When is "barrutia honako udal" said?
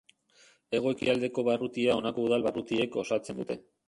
1.47-2.47